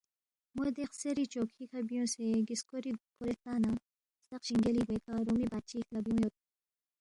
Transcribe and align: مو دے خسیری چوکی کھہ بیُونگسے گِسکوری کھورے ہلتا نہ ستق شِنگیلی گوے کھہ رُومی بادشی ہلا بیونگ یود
مو 0.55 0.63
دے 0.75 0.83
خسیری 0.91 1.25
چوکی 1.33 1.63
کھہ 1.69 1.79
بیُونگسے 1.87 2.25
گِسکوری 2.47 2.91
کھورے 3.03 3.33
ہلتا 3.33 3.53
نہ 3.63 3.71
ستق 4.25 4.41
شِنگیلی 4.47 4.81
گوے 4.87 4.97
کھہ 5.03 5.13
رُومی 5.25 5.45
بادشی 5.51 5.77
ہلا 5.83 5.99
بیونگ 6.03 6.19
یود 6.23 6.33